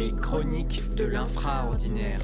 Les 0.00 0.12
chroniques 0.12 0.94
de 0.94 1.04
l'infraordinaire. 1.04 2.20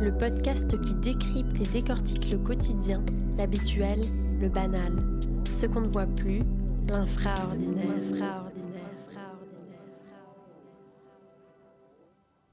Le 0.00 0.10
podcast 0.18 0.76
qui 0.80 0.92
décrypte 0.94 1.60
et 1.60 1.72
décortique 1.72 2.32
le 2.32 2.38
quotidien, 2.38 3.00
l'habituel, 3.36 4.00
le 4.40 4.48
banal. 4.48 5.20
Ce 5.48 5.66
qu'on 5.66 5.82
ne 5.82 5.86
voit 5.86 6.08
plus, 6.08 6.42
l'infraordinaire. 6.88 8.50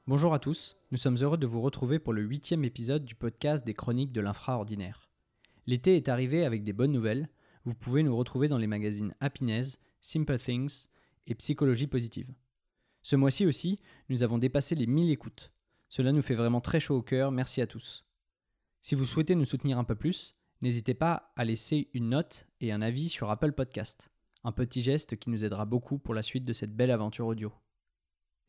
Bonjour 0.05 0.35
à 0.35 0.37
tous, 0.37 0.77
nous 0.91 0.99
sommes 0.99 1.17
heureux 1.19 1.39
de 1.39 1.47
vous 1.47 1.61
retrouver 1.61 1.97
pour 1.97 2.13
le 2.13 2.21
huitième 2.21 2.63
épisode 2.63 3.05
du 3.05 3.15
podcast 3.15 3.65
des 3.65 3.73
chroniques 3.73 4.11
de 4.11 4.21
l'infraordinaire. 4.21 5.09
L'été 5.65 5.95
est 5.95 6.09
arrivé 6.09 6.45
avec 6.45 6.61
des 6.61 6.73
bonnes 6.73 6.91
nouvelles, 6.91 7.27
vous 7.65 7.73
pouvez 7.73 8.03
nous 8.03 8.15
retrouver 8.15 8.49
dans 8.49 8.59
les 8.59 8.67
magazines 8.67 9.15
Happiness, 9.19 9.79
Simple 9.99 10.37
Things 10.37 10.89
et 11.25 11.33
Psychologie 11.33 11.87
Positive. 11.87 12.27
Ce 13.03 13.15
mois-ci 13.15 13.45
aussi, 13.45 13.79
nous 14.09 14.23
avons 14.23 14.37
dépassé 14.37 14.75
les 14.75 14.87
1000 14.87 15.11
écoutes. 15.11 15.51
Cela 15.89 16.11
nous 16.11 16.21
fait 16.21 16.35
vraiment 16.35 16.61
très 16.61 16.79
chaud 16.79 16.97
au 16.97 17.01
cœur, 17.01 17.31
merci 17.31 17.61
à 17.61 17.67
tous. 17.67 18.05
Si 18.81 18.95
vous 18.95 19.05
souhaitez 19.05 19.35
nous 19.35 19.45
soutenir 19.45 19.77
un 19.77 19.83
peu 19.83 19.95
plus, 19.95 20.35
n'hésitez 20.61 20.93
pas 20.93 21.31
à 21.35 21.45
laisser 21.45 21.89
une 21.93 22.09
note 22.09 22.47
et 22.61 22.71
un 22.71 22.81
avis 22.81 23.09
sur 23.09 23.29
Apple 23.29 23.51
Podcast. 23.51 24.09
Un 24.43 24.51
petit 24.51 24.81
geste 24.81 25.17
qui 25.17 25.29
nous 25.29 25.45
aidera 25.45 25.65
beaucoup 25.65 25.99
pour 25.99 26.13
la 26.13 26.23
suite 26.23 26.45
de 26.45 26.53
cette 26.53 26.75
belle 26.75 26.91
aventure 26.91 27.27
audio. 27.27 27.51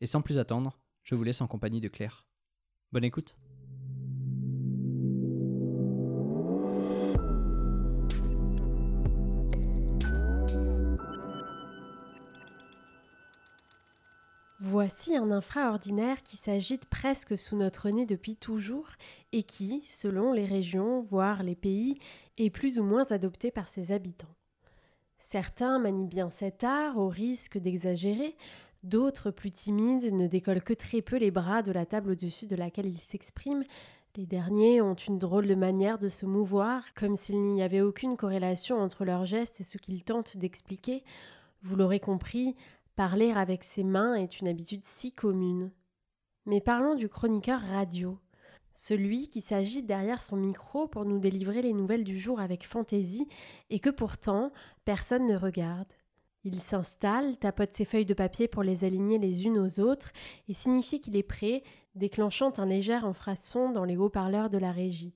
Et 0.01 0.07
sans 0.07 0.21
plus 0.21 0.37
attendre, 0.37 0.79
je 1.03 1.15
vous 1.15 1.23
laisse 1.23 1.41
en 1.41 1.47
compagnie 1.47 1.81
de 1.81 1.87
Claire. 1.87 2.25
Bonne 2.91 3.05
écoute 3.05 3.37
Voici 14.87 15.17
un 15.17 15.31
infraordinaire 15.31 16.21
qui 16.21 16.37
s'agite 16.37 16.85
presque 16.85 17.39
sous 17.39 17.55
notre 17.55 17.89
nez 17.89 18.05
depuis 18.05 18.35
toujours 18.35 18.87
et 19.31 19.41
qui, 19.41 19.81
selon 19.83 20.31
les 20.31 20.45
régions, 20.45 21.01
voire 21.01 21.41
les 21.41 21.55
pays, 21.55 21.97
est 22.37 22.51
plus 22.51 22.77
ou 22.77 22.83
moins 22.83 23.05
adopté 23.05 23.49
par 23.49 23.67
ses 23.67 23.91
habitants. 23.91 24.35
Certains 25.17 25.79
manient 25.79 26.05
bien 26.05 26.29
cet 26.29 26.63
art 26.63 26.99
au 26.99 27.07
risque 27.07 27.57
d'exagérer, 27.57 28.35
d'autres 28.83 29.31
plus 29.31 29.49
timides 29.49 30.13
ne 30.13 30.27
décollent 30.27 30.61
que 30.61 30.75
très 30.75 31.01
peu 31.01 31.17
les 31.17 31.31
bras 31.31 31.63
de 31.63 31.71
la 31.71 31.87
table 31.87 32.11
au-dessus 32.11 32.45
de 32.45 32.55
laquelle 32.55 32.85
ils 32.85 32.99
s'expriment, 32.99 33.63
les 34.17 34.27
derniers 34.27 34.81
ont 34.81 34.93
une 34.93 35.17
drôle 35.17 35.47
de 35.47 35.55
manière 35.55 35.97
de 35.97 36.09
se 36.09 36.27
mouvoir, 36.27 36.93
comme 36.93 37.15
s'il 37.15 37.41
n'y 37.41 37.63
avait 37.63 37.81
aucune 37.81 38.17
corrélation 38.17 38.77
entre 38.77 39.03
leurs 39.03 39.25
gestes 39.25 39.61
et 39.61 39.63
ce 39.63 39.79
qu'ils 39.79 40.03
tentent 40.03 40.37
d'expliquer. 40.37 41.03
Vous 41.63 41.75
l'aurez 41.75 41.99
compris, 41.99 42.55
Parler 42.95 43.31
avec 43.31 43.65
ses 43.65 43.83
mains 43.83 44.15
est 44.15 44.39
une 44.39 44.47
habitude 44.47 44.85
si 44.85 45.11
commune. 45.11 45.73
Mais 46.45 46.61
parlons 46.61 46.95
du 46.95 47.09
chroniqueur 47.09 47.59
radio, 47.59 48.17
celui 48.73 49.27
qui 49.27 49.41
s'agite 49.41 49.85
derrière 49.85 50.21
son 50.21 50.37
micro 50.37 50.87
pour 50.87 51.03
nous 51.03 51.19
délivrer 51.19 51.61
les 51.61 51.73
nouvelles 51.73 52.05
du 52.05 52.17
jour 52.17 52.39
avec 52.39 52.65
fantaisie 52.65 53.27
et 53.69 53.79
que 53.79 53.89
pourtant 53.89 54.53
personne 54.85 55.27
ne 55.27 55.35
regarde. 55.35 55.91
Il 56.45 56.61
s'installe, 56.61 57.35
tapote 57.35 57.73
ses 57.73 57.83
feuilles 57.83 58.05
de 58.05 58.13
papier 58.13 58.47
pour 58.47 58.63
les 58.63 58.85
aligner 58.85 59.17
les 59.17 59.45
unes 59.45 59.57
aux 59.57 59.81
autres 59.81 60.13
et 60.47 60.53
signifie 60.53 61.01
qu'il 61.01 61.17
est 61.17 61.23
prêt, 61.23 61.63
déclenchant 61.95 62.53
un 62.59 62.65
léger 62.65 62.93
infrason 62.93 63.71
dans 63.71 63.83
les 63.83 63.97
haut-parleurs 63.97 64.49
de 64.49 64.57
la 64.57 64.71
régie. 64.71 65.15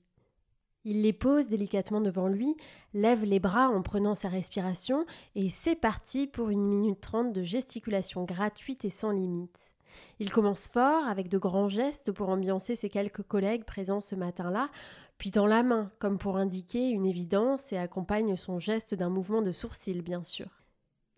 Il 0.84 1.02
les 1.02 1.12
pose 1.12 1.46
délicatement 1.46 2.00
devant 2.00 2.28
lui, 2.28 2.56
lève 2.94 3.24
les 3.24 3.38
bras 3.38 3.68
en 3.68 3.82
prenant 3.82 4.14
sa 4.14 4.28
respiration, 4.28 5.04
et 5.34 5.50
c'est 5.50 5.74
parti 5.74 6.26
pour 6.26 6.48
une 6.48 6.64
minute 6.64 7.00
trente 7.00 7.32
de 7.32 7.42
gesticulation 7.42 8.24
gratuite 8.24 8.84
et 8.84 8.90
sans 8.90 9.10
limite. 9.10 9.72
Il 10.20 10.32
commence 10.32 10.68
fort, 10.68 11.06
avec 11.06 11.28
de 11.28 11.36
grands 11.36 11.68
gestes 11.68 12.12
pour 12.12 12.30
ambiancer 12.30 12.76
ses 12.76 12.88
quelques 12.88 13.22
collègues 13.22 13.64
présents 13.64 14.00
ce 14.00 14.14
matin-là, 14.14 14.70
puis 15.18 15.30
dans 15.30 15.46
la 15.46 15.62
main, 15.62 15.90
comme 15.98 16.16
pour 16.16 16.38
indiquer 16.38 16.88
une 16.88 17.04
évidence, 17.04 17.72
et 17.72 17.76
accompagne 17.76 18.36
son 18.36 18.58
geste 18.58 18.94
d'un 18.94 19.10
mouvement 19.10 19.42
de 19.42 19.52
sourcil, 19.52 20.00
bien 20.00 20.22
sûr. 20.22 20.48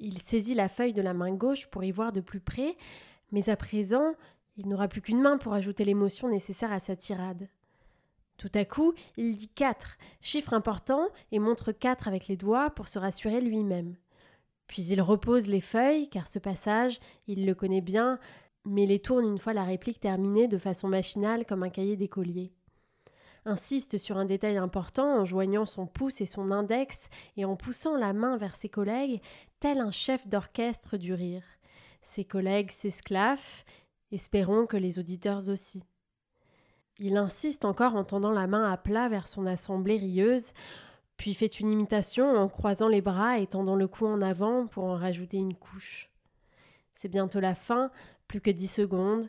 Il 0.00 0.18
saisit 0.18 0.54
la 0.54 0.68
feuille 0.68 0.92
de 0.92 1.02
la 1.02 1.14
main 1.14 1.32
gauche 1.32 1.68
pour 1.68 1.84
y 1.84 1.92
voir 1.92 2.10
de 2.10 2.20
plus 2.20 2.40
près, 2.40 2.76
mais 3.30 3.48
à 3.48 3.54
présent, 3.54 4.14
il 4.56 4.68
n'aura 4.68 4.88
plus 4.88 5.02
qu'une 5.02 5.20
main 5.20 5.38
pour 5.38 5.54
ajouter 5.54 5.84
l'émotion 5.84 6.28
nécessaire 6.28 6.72
à 6.72 6.80
sa 6.80 6.96
tirade. 6.96 7.48
Tout 8.42 8.50
à 8.58 8.64
coup, 8.64 8.92
il 9.16 9.36
dit 9.36 9.46
quatre, 9.46 9.98
chiffre 10.20 10.52
important, 10.52 11.06
et 11.30 11.38
montre 11.38 11.70
quatre 11.70 12.08
avec 12.08 12.26
les 12.26 12.36
doigts 12.36 12.70
pour 12.70 12.88
se 12.88 12.98
rassurer 12.98 13.40
lui-même. 13.40 13.94
Puis 14.66 14.82
il 14.82 15.00
repose 15.00 15.46
les 15.46 15.60
feuilles, 15.60 16.08
car 16.08 16.26
ce 16.26 16.40
passage, 16.40 16.98
il 17.28 17.46
le 17.46 17.54
connaît 17.54 17.80
bien, 17.80 18.18
mais 18.64 18.84
les 18.84 18.98
tourne 18.98 19.28
une 19.28 19.38
fois 19.38 19.52
la 19.52 19.62
réplique 19.62 20.00
terminée 20.00 20.48
de 20.48 20.58
façon 20.58 20.88
machinale 20.88 21.46
comme 21.46 21.62
un 21.62 21.70
cahier 21.70 21.94
d'écolier. 21.94 22.52
Insiste 23.44 23.96
sur 23.96 24.18
un 24.18 24.24
détail 24.24 24.56
important 24.56 25.20
en 25.20 25.24
joignant 25.24 25.64
son 25.64 25.86
pouce 25.86 26.20
et 26.20 26.26
son 26.26 26.50
index 26.50 27.10
et 27.36 27.44
en 27.44 27.54
poussant 27.54 27.96
la 27.96 28.12
main 28.12 28.36
vers 28.38 28.56
ses 28.56 28.68
collègues, 28.68 29.22
tel 29.60 29.78
un 29.78 29.92
chef 29.92 30.26
d'orchestre 30.26 30.96
du 30.96 31.14
rire. 31.14 31.44
Ses 32.00 32.24
collègues 32.24 32.72
s'esclaffent, 32.72 33.64
espérons 34.10 34.66
que 34.66 34.76
les 34.76 34.98
auditeurs 34.98 35.48
aussi. 35.48 35.84
Il 36.98 37.16
insiste 37.16 37.64
encore 37.64 37.96
en 37.96 38.04
tendant 38.04 38.32
la 38.32 38.46
main 38.46 38.70
à 38.70 38.76
plat 38.76 39.08
vers 39.08 39.26
son 39.26 39.46
assemblée 39.46 39.96
rieuse, 39.96 40.52
puis 41.16 41.34
fait 41.34 41.60
une 41.60 41.70
imitation 41.70 42.36
en 42.36 42.48
croisant 42.48 42.88
les 42.88 43.00
bras 43.00 43.38
et 43.38 43.46
tendant 43.46 43.76
le 43.76 43.88
cou 43.88 44.06
en 44.06 44.20
avant 44.20 44.66
pour 44.66 44.84
en 44.84 44.96
rajouter 44.96 45.38
une 45.38 45.54
couche. 45.54 46.10
C'est 46.94 47.08
bientôt 47.08 47.40
la 47.40 47.54
fin, 47.54 47.90
plus 48.28 48.40
que 48.40 48.50
dix 48.50 48.68
secondes. 48.68 49.26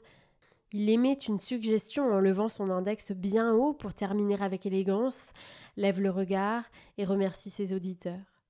Il 0.72 0.90
émet 0.90 1.14
une 1.14 1.40
suggestion 1.40 2.12
en 2.12 2.20
levant 2.20 2.50
son 2.50 2.70
index 2.70 3.12
bien 3.12 3.54
haut 3.54 3.74
pour 3.74 3.94
terminer 3.94 4.42
avec 4.42 4.66
élégance, 4.66 5.34
lève 5.78 6.02
le 6.02 6.10
regard 6.10 6.64
et 6.98 7.06
remercie 7.06 7.50
ses 7.50 7.74
auditeurs. 7.74 8.42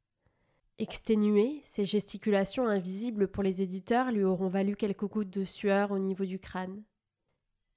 Exténué, 0.79 1.59
ses 1.63 1.85
gesticulations 1.85 2.67
invisibles 2.67 3.27
pour 3.27 3.43
les 3.43 3.61
éditeurs 3.61 4.11
lui 4.11 4.23
auront 4.23 4.47
valu 4.47 4.75
quelques 4.75 5.05
gouttes 5.05 5.29
de 5.29 5.43
sueur 5.43 5.91
au 5.91 5.99
niveau 5.99 6.25
du 6.25 6.39
crâne. 6.39 6.81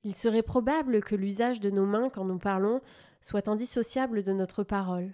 Il 0.07 0.15
serait 0.15 0.45
probable 0.45 1.03
que 1.03 1.17
l'usage 1.17 1.59
de 1.59 1.69
nos 1.69 1.85
mains 1.85 2.11
quand 2.11 2.25
nous 2.25 2.39
parlons 2.39 2.81
soit 3.23 3.49
indissociable 3.49 4.23
de 4.23 4.33
notre 4.33 4.63
parole. 4.63 5.13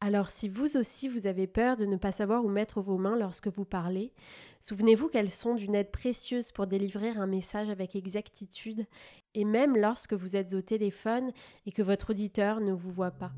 Alors 0.00 0.28
si 0.30 0.48
vous 0.48 0.76
aussi 0.76 1.08
vous 1.08 1.26
avez 1.26 1.48
peur 1.48 1.76
de 1.76 1.86
ne 1.86 1.96
pas 1.96 2.12
savoir 2.12 2.44
où 2.44 2.48
mettre 2.48 2.80
vos 2.80 2.98
mains 2.98 3.16
lorsque 3.16 3.48
vous 3.48 3.64
parlez, 3.64 4.12
souvenez-vous 4.60 5.08
qu'elles 5.08 5.32
sont 5.32 5.56
d'une 5.56 5.74
aide 5.74 5.90
précieuse 5.90 6.52
pour 6.52 6.68
délivrer 6.68 7.08
un 7.08 7.26
message 7.26 7.68
avec 7.68 7.96
exactitude, 7.96 8.86
et 9.34 9.44
même 9.44 9.76
lorsque 9.76 10.12
vous 10.12 10.36
êtes 10.36 10.54
au 10.54 10.60
téléphone 10.60 11.32
et 11.66 11.72
que 11.72 11.82
votre 11.82 12.10
auditeur 12.10 12.60
ne 12.60 12.72
vous 12.72 12.92
voit 12.92 13.10
pas. 13.10 13.32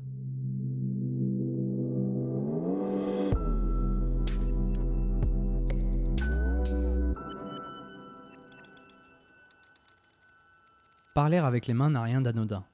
Parler 11.15 11.37
avec 11.37 11.65
les 11.65 11.73
mains 11.73 11.91
n'a 11.91 12.01
rien 12.01 12.19
d'anodin. 12.19 12.65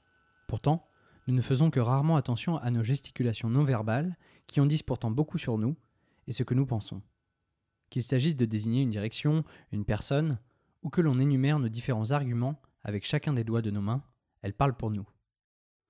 Pourtant, 0.48 0.90
nous 1.28 1.36
ne 1.36 1.42
faisons 1.42 1.70
que 1.70 1.80
rarement 1.80 2.16
attention 2.16 2.58
à 2.58 2.72
nos 2.72 2.82
gesticulations 2.82 3.52
non 3.52 3.64
verbales, 3.64 4.18
qui 4.48 4.60
en 4.60 4.66
disent 4.66 4.82
pourtant 4.82 5.12
beaucoup 5.12 5.38
sur 5.38 5.60
nous 5.60 5.76
et 6.26 6.34
ce 6.34 6.42
que 6.42 6.56
nous 6.56 6.66
pensons. 6.66 7.04
Qu'il 7.92 8.02
s'agisse 8.02 8.36
de 8.36 8.46
désigner 8.46 8.82
une 8.82 8.90
direction, 8.90 9.44
une 9.72 9.86
personne, 9.86 10.40
ou 10.82 10.90
que 10.90 11.02
l'on 11.02 11.20
énumère 11.20 11.60
nos 11.60 11.70
différents 11.70 12.10
arguments 12.10 12.60
avec 12.84 13.06
chacun 13.06 13.34
des 13.34 13.44
doigts 13.44 13.62
de 13.62 13.70
nos 13.70 13.80
mains, 13.80 14.02
elles 14.42 14.56
parlent 14.56 14.76
pour 14.76 14.90
nous. 14.90 15.08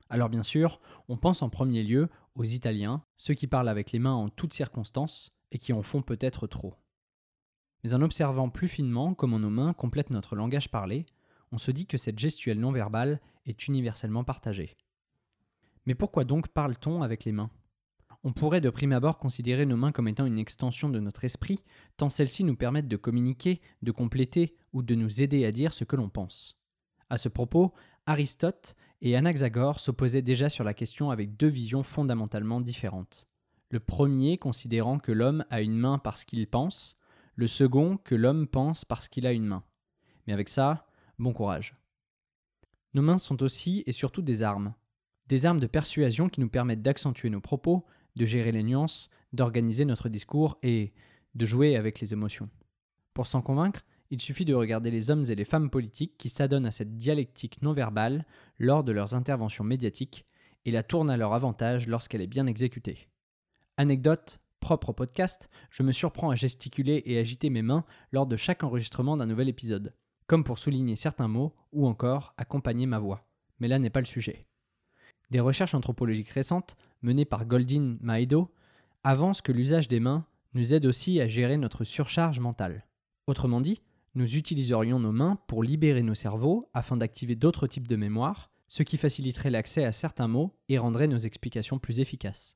Alors 0.09 0.28
bien 0.28 0.44
sûr, 0.44 0.81
on 1.07 1.16
pense 1.16 1.44
en 1.44 1.50
premier 1.50 1.83
lieu 1.83 2.09
aux 2.35 2.44
Italiens, 2.44 3.01
ceux 3.16 3.33
qui 3.33 3.47
parlent 3.47 3.69
avec 3.69 3.94
les 3.94 4.00
mains 4.00 4.12
en 4.12 4.28
toutes 4.28 4.51
circonstances 4.51 5.31
et 5.53 5.57
qui 5.57 5.72
en 5.72 5.83
font 5.83 6.01
peut-être 6.01 6.47
trop. 6.47 6.75
Mais 7.85 7.94
en 7.94 8.01
observant 8.01 8.50
plus 8.50 8.68
finement 8.68 9.13
comment 9.13 9.39
nos 9.39 9.50
mains 9.50 9.71
complètent 9.71 10.09
notre 10.09 10.36
langage 10.36 10.69
parlé, 10.69 11.06
on 11.51 11.57
se 11.57 11.71
dit 11.71 11.86
que 11.86 11.98
cette 11.98 12.19
gestuelle 12.19 12.59
non 12.59 12.71
verbale 12.71 13.19
est 13.45 13.68
universellement 13.68 14.24
partagée. 14.24 14.75
Mais 15.86 15.95
pourquoi 15.95 16.24
donc 16.24 16.50
parle-t-on 16.50 17.01
avec 17.01 17.25
les 17.25 17.31
mains? 17.31 17.50
On 18.24 18.33
pourrait 18.33 18.62
de 18.62 18.69
prime 18.69 18.92
abord 18.92 19.18
considérer 19.18 19.65
nos 19.65 19.77
mains 19.77 19.92
comme 19.92 20.07
étant 20.07 20.27
une 20.27 20.38
extension 20.38 20.89
de 20.89 21.00
notre 21.00 21.25
esprit, 21.25 21.63
tant 21.98 22.09
celles-ci 22.09 22.44
nous 22.44 22.56
permettent 22.56 22.88
de 22.88 22.98
communiquer, 22.98 23.62
de 23.81 23.92
compléter 23.92 24.56
ou 24.74 24.83
de 24.83 24.94
nous 24.94 25.24
aider 25.24 25.44
à 25.44 25.51
dire 25.51 25.74
ce 25.74 25.83
que 25.83 25.95
l'on 25.95 26.09
pense. 26.09 26.59
À 27.09 27.18
ce 27.18 27.30
propos, 27.30 27.74
Aristote 28.06 28.75
et 29.01 29.15
Anaxagore 29.15 29.80
s'opposaient 29.80 30.21
déjà 30.21 30.50
sur 30.50 30.63
la 30.63 30.75
question 30.75 31.09
avec 31.09 31.36
deux 31.36 31.47
visions 31.47 31.81
fondamentalement 31.81 32.62
différentes. 32.62 33.27
Le 33.69 33.80
premier 33.80 34.38
considérant 34.38 35.00
que 35.00 35.12
l'homme 35.12 35.44
a 35.50 35.62
une 35.62 35.77
main 35.77 35.97
parce 35.97 36.24
qu'il 36.24 36.47
pense, 36.47 36.97
le 37.36 37.47
second 37.47 37.97
que 37.97 38.15
l'homme 38.15 38.47
pense 38.47 38.86
parce 38.86 39.07
qu'il 39.07 39.25
a 39.25 39.31
une 39.31 39.45
main. 39.45 39.63
Mais 40.27 40.33
avec 40.33 40.50
ça, 40.50 40.86
Bon 41.21 41.33
courage. 41.33 41.75
Nos 42.95 43.03
mains 43.03 43.19
sont 43.19 43.44
aussi 43.44 43.83
et 43.85 43.91
surtout 43.91 44.23
des 44.23 44.41
armes. 44.41 44.73
Des 45.27 45.45
armes 45.45 45.59
de 45.59 45.68
persuasion 45.68 46.29
qui 46.29 46.41
nous 46.41 46.50
permettent 46.50 46.81
d'accentuer 46.81 47.29
nos 47.29 47.39
propos, 47.39 47.85
de 48.15 48.25
gérer 48.25 48.51
les 48.51 48.63
nuances, 48.63 49.12
d'organiser 49.31 49.85
notre 49.85 50.09
discours 50.09 50.57
et 50.63 50.94
de 51.35 51.45
jouer 51.45 51.75
avec 51.75 52.00
les 52.00 52.13
émotions. 52.13 52.50
Pour 53.13 53.27
s'en 53.27 53.44
convaincre, 53.44 53.85
Il 54.09 54.19
suffit 54.19 54.45
de 54.45 54.56
regarder 54.56 54.89
les 54.89 55.12
hommes 55.12 55.23
et 55.29 55.35
les 55.35 55.45
femmes 55.45 55.69
politiques 55.69 56.18
qui 56.18 56.29
s'adonnent 56.29 56.65
à 56.65 56.71
cette 56.71 56.97
dialectique 56.97 57.62
non 57.62 57.71
verbale 57.71 58.25
lors 58.57 58.83
de 58.83 58.91
leurs 58.91 59.13
interventions 59.13 59.63
médiatiques 59.63 60.25
et 60.65 60.71
la 60.71 60.81
tournent 60.81 61.12
à 61.12 61.18
leur 61.18 61.33
avantage 61.33 61.88
lorsqu'elle 61.88 62.21
est 62.21 62.27
bien 62.27 62.47
exécutée. 62.47 63.07
Anecdote, 63.77 64.41
propre 64.59 64.89
au 64.89 64.94
podcast, 64.94 65.51
je 65.69 65.83
me 65.83 65.91
surprends 65.91 66.31
à 66.31 66.35
gesticuler 66.35 67.03
et 67.06 67.19
agiter 67.19 67.51
mes 67.51 67.62
mains 67.62 67.85
lors 68.12 68.25
de 68.25 68.35
chaque 68.35 68.63
enregistrement 68.63 69.15
d'un 69.15 69.27
nouvel 69.27 69.47
épisode, 69.47 69.94
comme 70.31 70.45
pour 70.45 70.60
souligner 70.60 70.95
certains 70.95 71.28
mots 71.28 71.54
ou 71.74 71.86
encore 71.86 72.33
accompagner 72.38 72.86
ma 72.86 73.00
voix. 73.00 73.28
Mais 73.60 73.68
là 73.68 73.80
n'est 73.80 73.89
pas 73.89 74.00
le 74.00 74.06
sujet. 74.06 74.48
Des 75.30 75.42
recherches 75.42 75.74
anthropologiques 75.74 76.30
récentes, 76.30 76.78
menées 77.01 77.25
par 77.25 77.45
Goldin 77.45 77.98
Maedo, 78.00 78.50
avancent 79.04 79.42
que 79.42 79.51
l'usage 79.51 79.89
des 79.89 80.00
mains 80.00 80.25
nous 80.54 80.74
aide 80.74 80.86
aussi 80.86 81.19
à 81.19 81.28
gérer 81.28 81.57
notre 81.57 81.83
surcharge 81.83 82.39
mentale. 82.39 82.88
Autrement 83.28 83.60
dit, 83.60 83.81
nous 84.16 84.38
utiliserions 84.38 85.01
nos 85.01 85.12
mains 85.12 85.38
pour 85.48 85.63
libérer 85.63 86.01
nos 86.01 86.16
cerveaux 86.16 86.69
afin 86.74 86.95
d'activer 86.95 87.36
d'autres 87.36 87.68
types 87.68 87.89
de 87.89 87.98
mémoire, 87.98 88.51
ce 88.69 88.83
qui 88.83 88.95
faciliterait 88.95 89.51
l'accès 89.51 89.83
à 89.83 89.92
certains 89.92 90.30
mots 90.30 90.56
et 90.69 90.78
rendrait 90.78 91.10
nos 91.10 91.18
explications 91.18 91.78
plus 91.78 92.00
efficaces. 92.00 92.56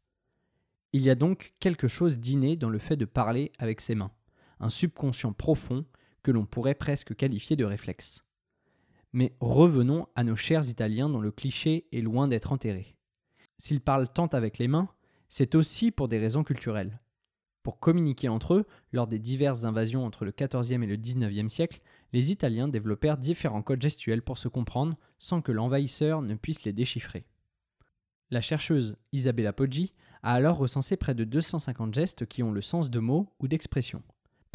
Il 0.94 1.02
y 1.02 1.10
a 1.10 1.16
donc 1.16 1.54
quelque 1.60 1.90
chose 1.90 2.20
d'inné 2.20 2.56
dans 2.56 2.70
le 2.70 2.80
fait 2.80 2.96
de 2.96 3.04
parler 3.04 3.52
avec 3.60 3.82
ses 3.82 3.96
mains, 3.96 4.14
un 4.62 4.70
subconscient 4.70 5.34
profond 5.34 5.84
que 6.26 6.32
l'on 6.32 6.48
pourrait 6.48 6.74
presque 6.74 7.16
qualifier 7.16 7.56
de 7.56 7.66
réflexe. 7.66 8.26
Mais 9.14 9.36
revenons 9.40 10.08
à 10.16 10.24
nos 10.24 10.36
chers 10.36 10.68
Italiens 10.68 11.08
dont 11.08 11.22
le 11.22 11.30
cliché 11.32 11.88
est 11.92 12.02
loin 12.02 12.28
d'être 12.28 12.52
enterré. 12.52 12.98
S'ils 13.60 13.80
parlent 13.80 14.12
tant 14.12 14.26
avec 14.26 14.58
les 14.58 14.68
mains, 14.68 14.90
c'est 15.30 15.54
aussi 15.54 15.92
pour 15.92 16.08
des 16.08 16.18
raisons 16.18 16.44
culturelles. 16.44 17.00
Pour 17.62 17.80
communiquer 17.80 18.28
entre 18.28 18.56
eux, 18.56 18.66
lors 18.92 19.06
des 19.06 19.20
diverses 19.20 19.66
invasions 19.66 20.04
entre 20.04 20.26
le 20.26 20.32
XIVe 20.32 20.82
et 20.82 20.88
le 20.88 20.96
XIXe 20.96 21.54
siècle, 21.54 21.82
les 22.12 22.32
Italiens 22.32 22.68
développèrent 22.68 23.20
différents 23.20 23.62
codes 23.62 23.84
gestuels 23.84 24.24
pour 24.24 24.40
se 24.40 24.48
comprendre 24.48 24.98
sans 25.20 25.44
que 25.44 25.52
l'envahisseur 25.52 26.24
ne 26.24 26.34
puisse 26.34 26.64
les 26.64 26.74
déchiffrer. 26.74 27.28
La 28.32 28.42
chercheuse 28.42 28.98
Isabella 29.12 29.54
Poggi 29.54 29.94
a 30.24 30.34
alors 30.34 30.58
recensé 30.58 30.98
près 30.98 31.14
de 31.14 31.24
250 31.24 31.94
gestes 31.94 32.26
qui 32.26 32.42
ont 32.42 32.52
le 32.52 32.62
sens 32.62 32.90
de 32.90 33.00
mots 33.00 33.32
ou 33.40 33.48
d'expressions. 33.48 34.02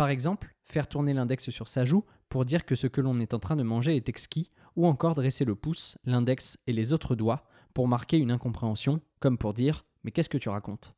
Par 0.01 0.09
exemple, 0.09 0.55
faire 0.65 0.89
tourner 0.89 1.13
l'index 1.13 1.51
sur 1.51 1.69
sa 1.69 1.85
joue 1.85 2.07
pour 2.31 2.47
dire 2.47 2.65
que 2.65 2.75
ce 2.75 2.87
que 2.87 3.03
l'on 3.03 3.19
est 3.19 3.35
en 3.35 3.39
train 3.39 3.55
de 3.55 3.63
manger 3.63 3.97
est 3.97 4.09
exquis, 4.09 4.51
ou 4.75 4.87
encore 4.87 5.15
dresser 5.15 5.45
le 5.45 5.55
pouce, 5.55 5.99
l'index 6.05 6.57
et 6.67 6.73
les 6.73 6.95
autres 6.95 7.15
doigts 7.15 7.45
pour 7.75 7.87
marquer 7.87 8.17
une 8.17 8.31
incompréhension, 8.31 9.03
comme 9.19 9.37
pour 9.37 9.53
dire 9.53 9.85
Mais 10.03 10.11
qu'est-ce 10.11 10.31
que 10.31 10.39
tu 10.39 10.49
racontes? 10.49 10.95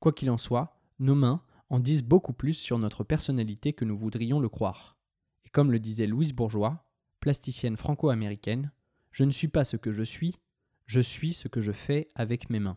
Quoi 0.00 0.12
qu'il 0.12 0.28
en 0.28 0.36
soit, 0.36 0.78
nos 0.98 1.14
mains 1.14 1.40
en 1.70 1.80
disent 1.80 2.04
beaucoup 2.04 2.34
plus 2.34 2.52
sur 2.52 2.78
notre 2.78 3.04
personnalité 3.04 3.72
que 3.72 3.86
nous 3.86 3.96
voudrions 3.96 4.38
le 4.38 4.50
croire. 4.50 4.98
Et 5.46 5.48
comme 5.48 5.72
le 5.72 5.78
disait 5.78 6.06
Louise 6.06 6.34
Bourgeois, 6.34 6.84
plasticienne 7.20 7.78
franco-américaine, 7.78 8.70
je 9.12 9.24
ne 9.24 9.30
suis 9.30 9.48
pas 9.48 9.64
ce 9.64 9.78
que 9.78 9.92
je 9.92 10.02
suis, 10.02 10.36
je 10.84 11.00
suis 11.00 11.32
ce 11.32 11.48
que 11.48 11.62
je 11.62 11.72
fais 11.72 12.08
avec 12.14 12.50
mes 12.50 12.60
mains 12.60 12.76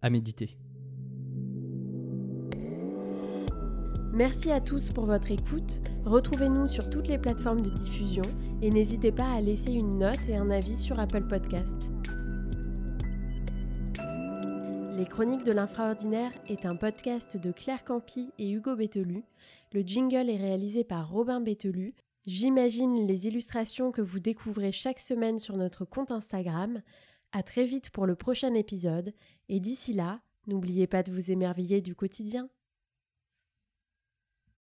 à 0.00 0.10
méditer. 0.10 0.58
Merci 4.14 4.50
à 4.50 4.60
tous 4.60 4.90
pour 4.90 5.06
votre 5.06 5.30
écoute. 5.30 5.80
Retrouvez-nous 6.04 6.68
sur 6.68 6.90
toutes 6.90 7.08
les 7.08 7.16
plateformes 7.16 7.62
de 7.62 7.70
diffusion 7.70 8.22
et 8.60 8.68
n'hésitez 8.68 9.10
pas 9.10 9.32
à 9.32 9.40
laisser 9.40 9.72
une 9.72 9.96
note 9.96 10.28
et 10.28 10.36
un 10.36 10.50
avis 10.50 10.76
sur 10.76 11.00
Apple 11.00 11.26
Podcasts. 11.26 11.90
Les 14.98 15.06
Chroniques 15.06 15.44
de 15.44 15.52
l'Infraordinaire 15.52 16.30
est 16.46 16.66
un 16.66 16.76
podcast 16.76 17.38
de 17.38 17.52
Claire 17.52 17.86
Campi 17.86 18.34
et 18.38 18.50
Hugo 18.50 18.76
Bételu. 18.76 19.24
Le 19.72 19.80
jingle 19.80 20.28
est 20.28 20.36
réalisé 20.36 20.84
par 20.84 21.10
Robin 21.10 21.40
Bételu. 21.40 21.94
J'imagine 22.26 23.06
les 23.06 23.26
illustrations 23.26 23.92
que 23.92 24.02
vous 24.02 24.20
découvrez 24.20 24.72
chaque 24.72 25.00
semaine 25.00 25.38
sur 25.38 25.56
notre 25.56 25.86
compte 25.86 26.10
Instagram. 26.10 26.82
À 27.32 27.42
très 27.42 27.64
vite 27.64 27.88
pour 27.88 28.04
le 28.04 28.14
prochain 28.14 28.52
épisode, 28.52 29.14
et 29.48 29.58
d'ici 29.58 29.94
là, 29.94 30.20
n'oubliez 30.46 30.86
pas 30.86 31.02
de 31.02 31.10
vous 31.10 31.32
émerveiller 31.32 31.80
du 31.80 31.94
quotidien. 31.94 32.50